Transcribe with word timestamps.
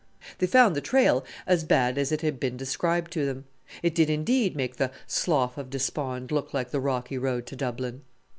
They 0.39 0.47
found 0.47 0.75
the 0.75 0.81
trail 0.81 1.23
as 1.45 1.63
bad 1.63 1.99
as 1.99 2.11
it 2.11 2.21
had 2.21 2.39
been 2.39 2.57
described 2.57 3.11
to 3.11 3.23
them. 3.23 3.45
It 3.83 3.93
did 3.93 4.09
indeed 4.09 4.55
make 4.55 4.77
the 4.77 4.89
"slough 5.05 5.59
of 5.59 5.69
despond" 5.69 6.31
look 6.31 6.55
like 6.55 6.71
the 6.71 6.79
rocky 6.79 7.19
road 7.19 7.45
to 7.45 7.55
Dublin. 7.55 8.01